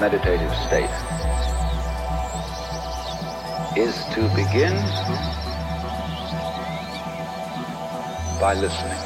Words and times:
meditative 0.00 0.54
state 0.66 0.96
is 3.76 3.94
to 4.14 4.22
begin 4.34 4.74
by 8.40 8.54
listening. 8.54 8.96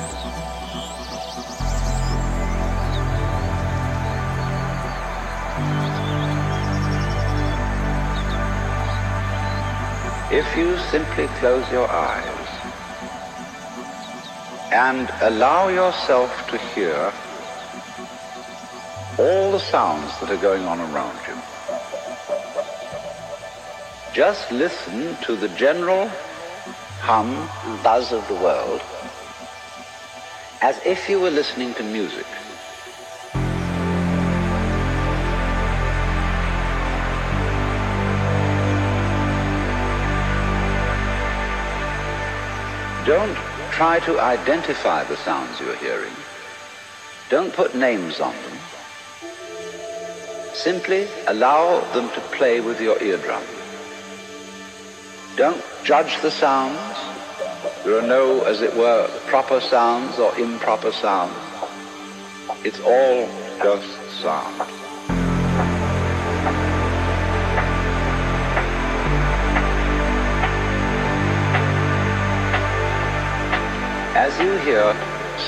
If 10.30 10.56
you 10.56 10.78
simply 10.92 11.26
close 11.40 11.68
your 11.72 11.90
eyes 11.90 12.48
and 14.70 15.10
allow 15.22 15.68
yourself 15.68 16.30
to 16.50 16.58
hear 16.58 17.12
all 19.16 19.52
the 19.52 19.60
sounds 19.60 20.10
that 20.18 20.30
are 20.30 20.42
going 20.42 20.64
on 20.64 20.80
just 24.14 24.52
listen 24.52 25.16
to 25.22 25.34
the 25.34 25.48
general 25.48 26.06
hum 27.00 27.50
and 27.64 27.82
buzz 27.82 28.12
of 28.12 28.26
the 28.28 28.34
world 28.34 28.80
as 30.60 30.78
if 30.86 31.08
you 31.08 31.18
were 31.18 31.32
listening 31.32 31.74
to 31.74 31.82
music. 31.82 32.24
Don't 43.04 43.36
try 43.72 43.98
to 44.04 44.20
identify 44.20 45.02
the 45.02 45.16
sounds 45.16 45.58
you're 45.58 45.74
hearing. 45.78 46.14
Don't 47.30 47.52
put 47.52 47.74
names 47.74 48.20
on 48.20 48.32
them. 48.44 48.58
Simply 50.54 51.08
allow 51.26 51.80
them 51.92 52.08
to 52.10 52.20
play 52.30 52.60
with 52.60 52.80
your 52.80 53.02
eardrum. 53.02 53.42
Don't 55.36 55.60
judge 55.82 56.22
the 56.22 56.30
sounds. 56.30 56.96
There 57.84 57.98
are 57.98 58.06
no, 58.06 58.42
as 58.44 58.62
it 58.62 58.76
were, 58.76 59.08
proper 59.26 59.60
sounds 59.60 60.16
or 60.18 60.38
improper 60.38 60.92
sounds. 60.92 61.34
It's 62.64 62.78
all 62.78 63.26
just 63.60 64.22
sound. 64.22 64.60
As 74.16 74.38
you 74.38 74.56
hear 74.58 74.94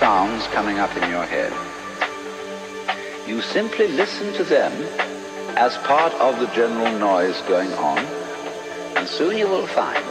sounds 0.00 0.48
coming 0.48 0.78
up 0.78 0.96
in 0.96 1.08
your 1.08 1.24
head, 1.24 1.52
you 3.28 3.40
simply 3.40 3.86
listen 3.86 4.32
to 4.34 4.42
them 4.42 4.72
as 5.56 5.76
part 5.78 6.12
of 6.14 6.40
the 6.40 6.46
general 6.48 6.98
noise 6.98 7.40
going 7.42 7.72
on, 7.74 8.25
and 9.06 9.14
soon 9.14 9.38
you 9.38 9.46
will 9.46 9.68
find 9.68 10.04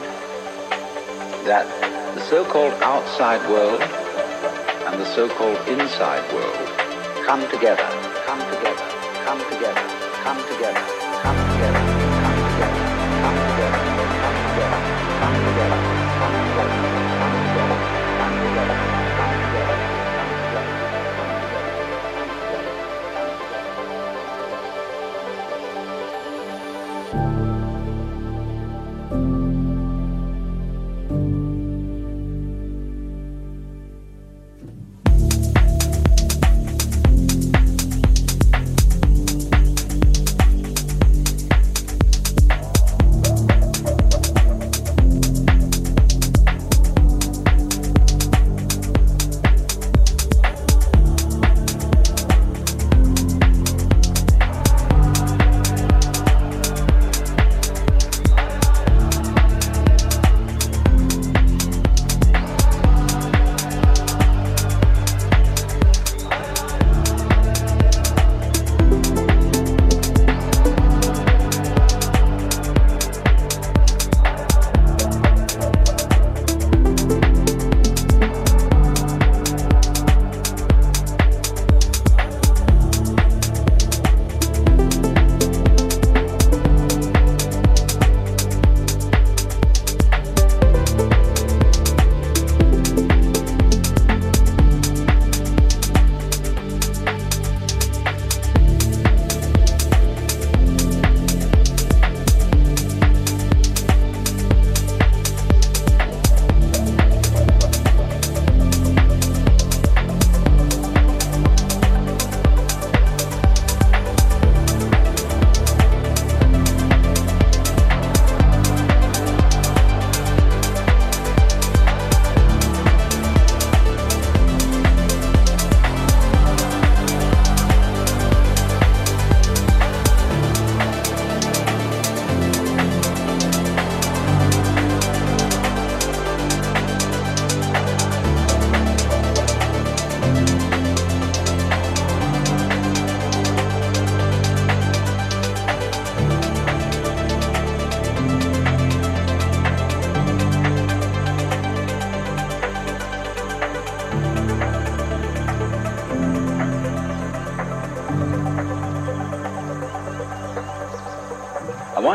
that 1.45 1.67
the 2.15 2.21
so-called 2.29 2.71
outside 2.81 3.41
world 3.49 3.81
and 3.81 5.01
the 5.01 5.05
so-called 5.13 5.57
inside 5.67 6.23
world 6.33 7.25
come 7.25 7.41
together, 7.49 7.89
come 8.25 8.39
together, 8.55 8.87
come 9.25 9.39
together, 9.51 9.81
come 10.23 10.41
together, 10.47 11.04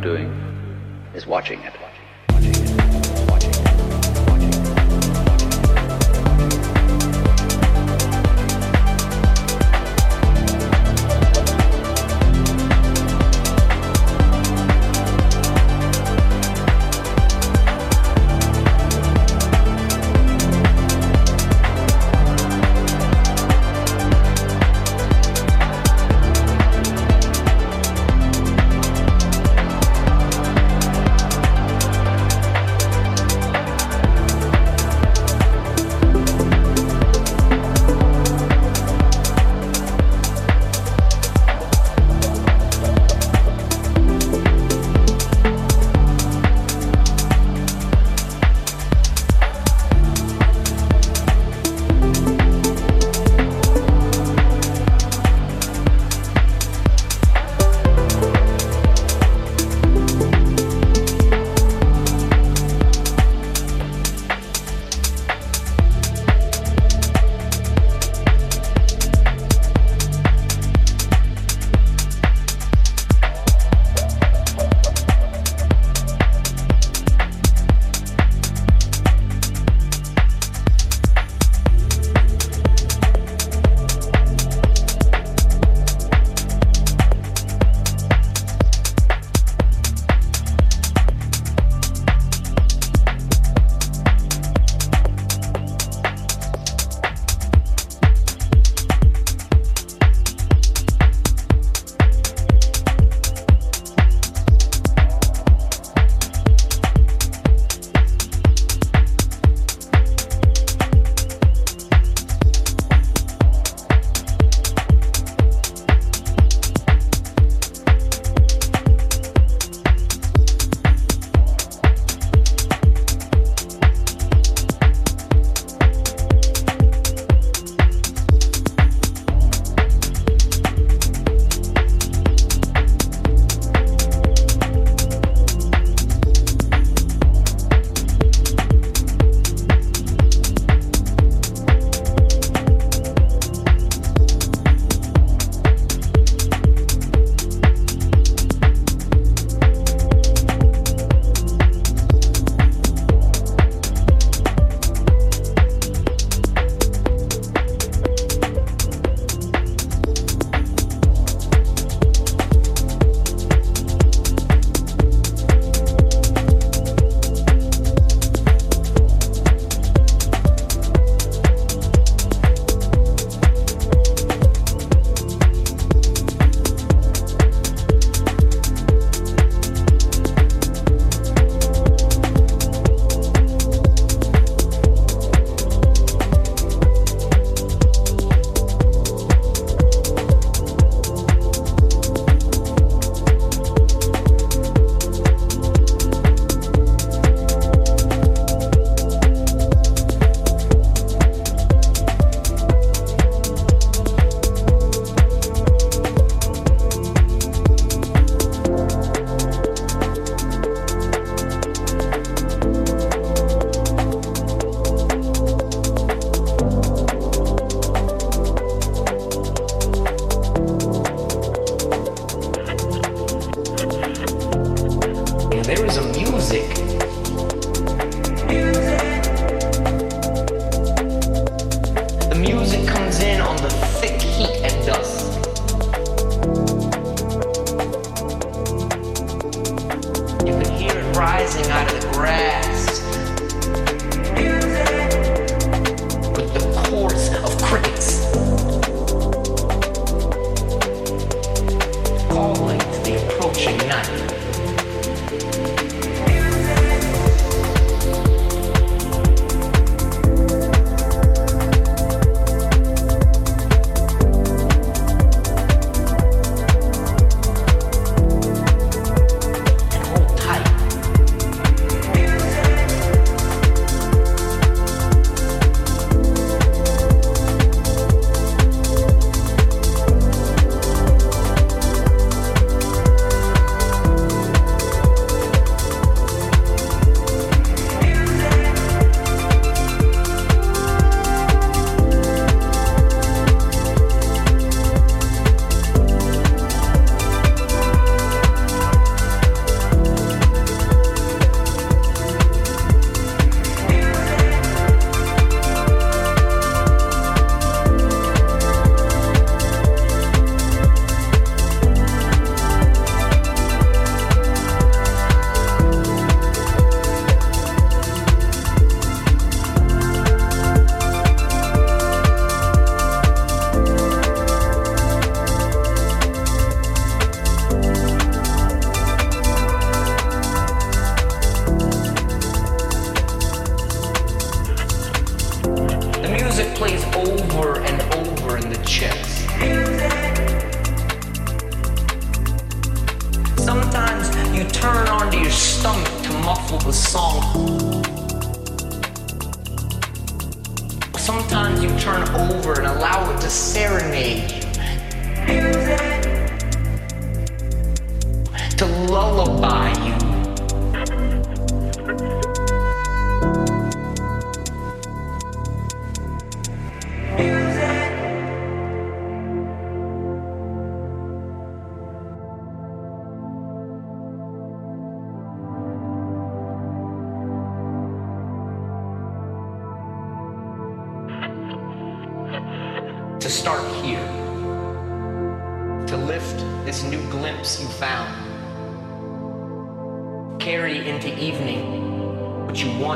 Doing 0.00 0.30
is 1.14 1.26
watching 1.26 1.60
it. 1.60 1.85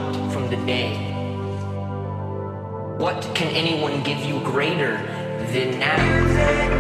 Want 0.00 0.32
from 0.32 0.48
the 0.50 0.56
day. 0.66 0.94
What 2.98 3.22
can 3.34 3.48
anyone 3.48 4.02
give 4.02 4.18
you 4.18 4.40
greater 4.40 4.96
than 5.52 5.78
now? 5.78 6.70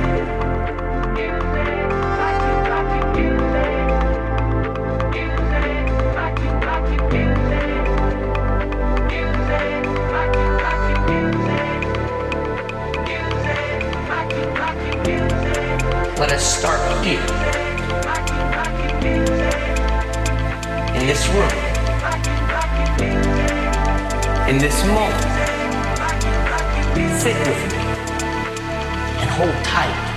Let 16.18 16.32
us 16.32 16.58
start 16.58 17.04
here. 17.04 17.18
In 20.94 21.06
this 21.06 21.26
room. 21.28 21.69
In 24.50 24.58
this 24.58 24.84
moment. 24.84 25.14
Sit 27.20 27.38
with 27.46 27.72
me. 27.72 27.78
And 29.20 29.30
hold 29.30 29.54
tight. 29.64 30.09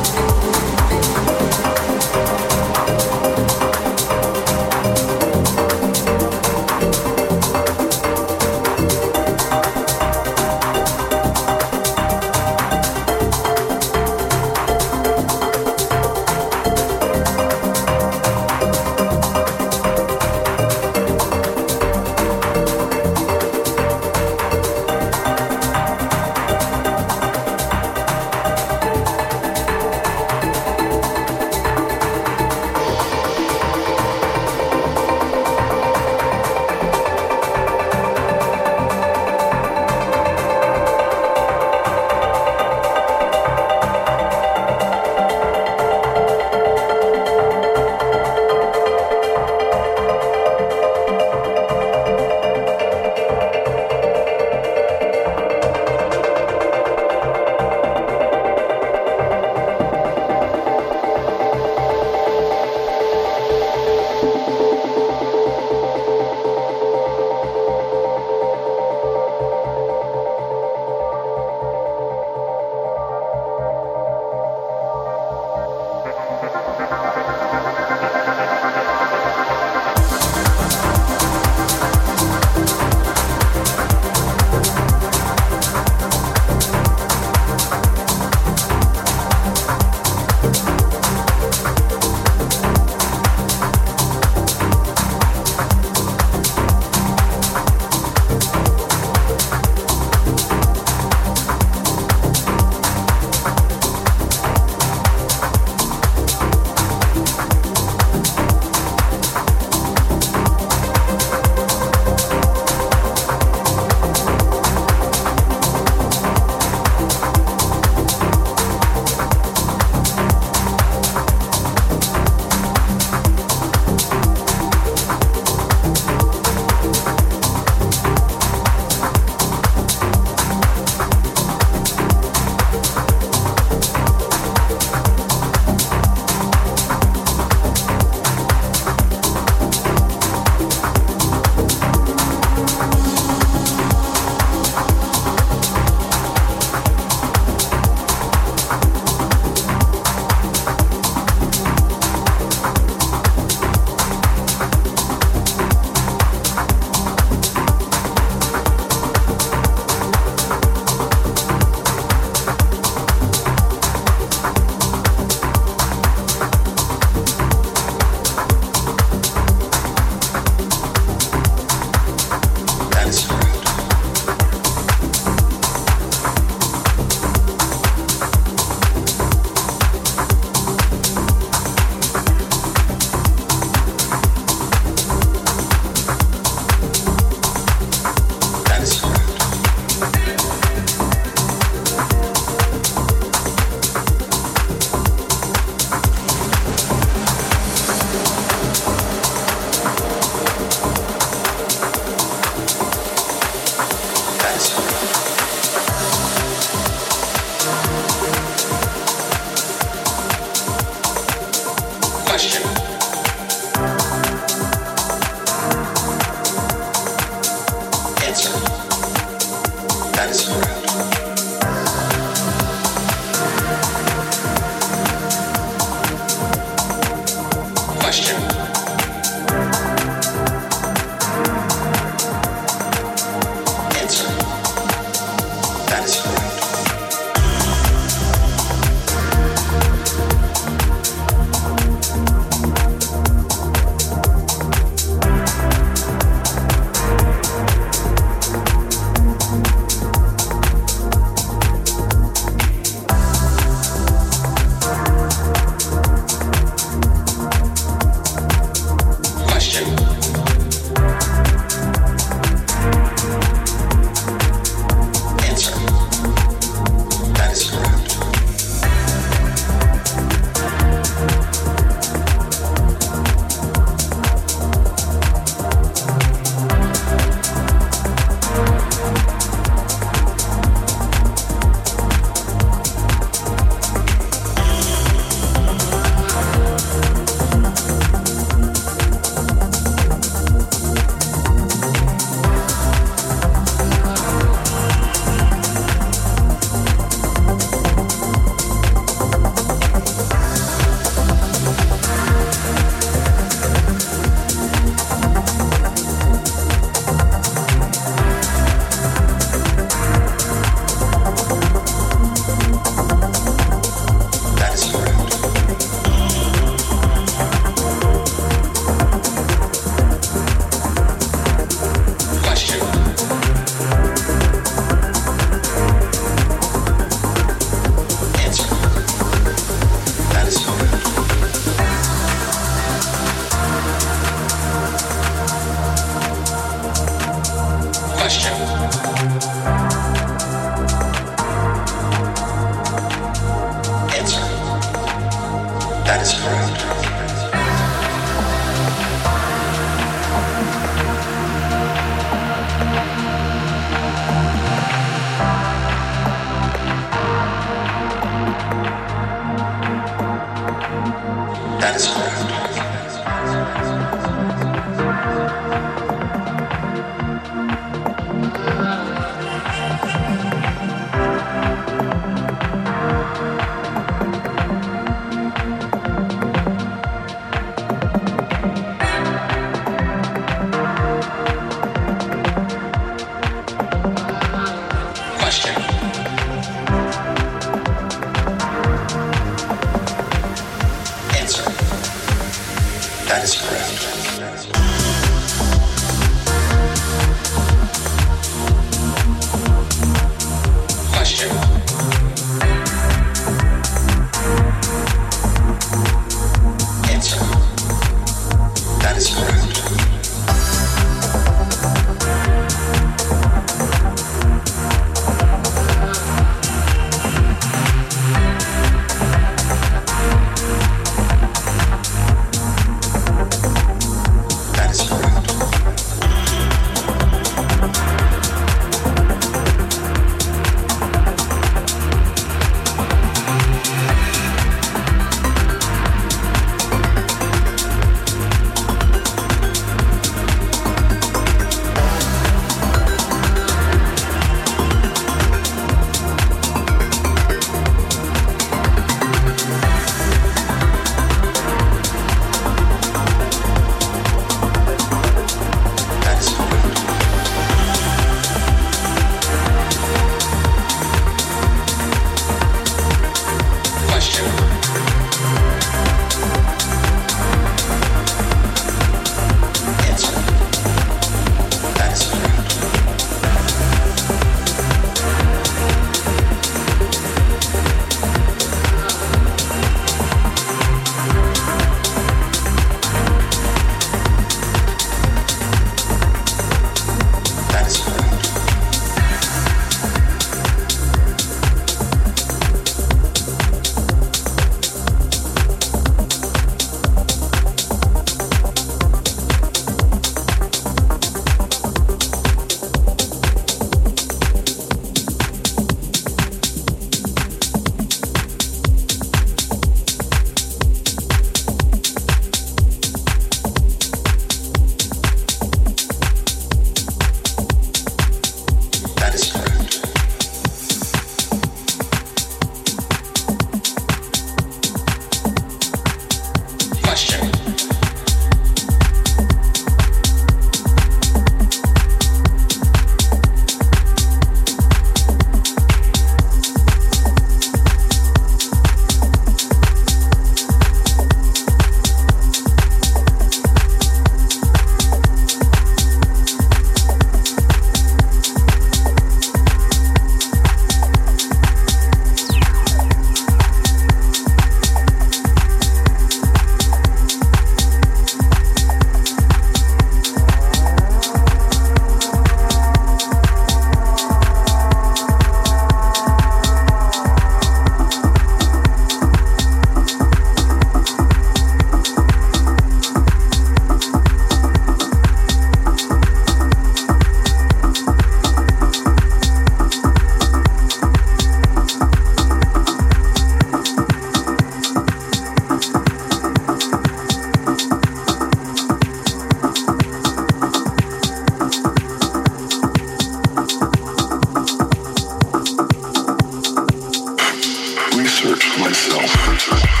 myself. 598.79 600.00